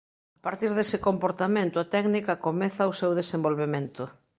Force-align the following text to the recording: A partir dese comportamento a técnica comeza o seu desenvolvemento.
A 0.39 0.39
partir 0.45 0.71
dese 0.77 0.97
comportamento 1.07 1.77
a 1.79 1.89
técnica 1.95 2.41
comeza 2.47 2.91
o 2.91 2.97
seu 2.99 3.11
desenvolvemento. 3.19 4.03